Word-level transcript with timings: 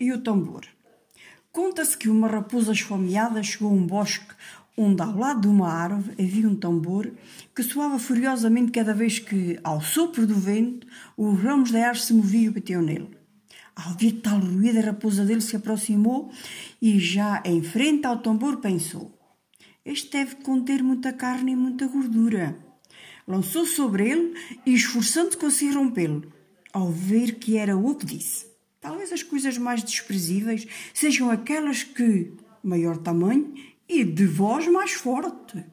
e 0.00 0.12
o 0.12 0.18
tambor. 0.18 0.66
Conta-se 1.52 1.96
que 1.96 2.08
uma 2.08 2.26
raposa 2.26 2.72
esfomeada 2.72 3.42
chegou 3.42 3.68
a 3.68 3.74
um 3.74 3.86
bosque 3.86 4.34
onde, 4.76 5.02
ao 5.02 5.14
lado 5.16 5.42
de 5.42 5.48
uma 5.48 5.70
árvore, 5.70 6.14
havia 6.18 6.48
um 6.48 6.54
tambor 6.54 7.12
que 7.54 7.62
soava 7.62 7.98
furiosamente 7.98 8.72
cada 8.72 8.94
vez 8.94 9.18
que, 9.18 9.58
ao 9.62 9.82
sopro 9.82 10.26
do 10.26 10.34
vento, 10.34 10.86
os 11.16 11.38
ramos 11.38 11.70
da 11.70 11.80
árvore 11.80 12.06
se 12.06 12.14
moviam 12.14 12.50
e 12.50 12.54
batiam 12.54 12.82
nele. 12.82 13.10
Ao 13.76 13.90
ouvir 13.92 14.12
tal 14.22 14.38
ruído, 14.38 14.78
a 14.78 14.82
raposa 14.82 15.24
dele 15.24 15.40
se 15.40 15.56
aproximou 15.56 16.30
e, 16.80 16.98
já 16.98 17.42
em 17.44 17.62
frente 17.62 18.06
ao 18.06 18.18
tambor, 18.18 18.56
pensou: 18.58 19.12
Este 19.84 20.10
deve 20.10 20.36
conter 20.36 20.82
muita 20.82 21.12
carne 21.12 21.52
e 21.52 21.56
muita 21.56 21.86
gordura. 21.86 22.56
Lançou 23.26 23.66
sobre 23.66 24.08
ele 24.08 24.34
e, 24.64 24.74
esforçando-se, 24.74 25.36
conseguiu 25.36 25.80
rompê-lo. 25.80 26.32
Ao 26.72 26.90
ver 26.90 27.38
que 27.38 27.56
era 27.56 27.76
o 27.76 27.94
que 27.94 28.06
disse: 28.06 28.46
Talvez 28.80 29.12
as 29.12 29.22
coisas 29.22 29.58
mais 29.58 29.82
desprezíveis 29.82 30.66
sejam 30.94 31.30
aquelas 31.30 31.82
que, 31.82 32.32
maior 32.62 32.96
tamanho 32.96 33.52
e 33.88 34.02
de 34.04 34.26
voz 34.26 34.66
mais 34.68 34.92
forte. 34.92 35.64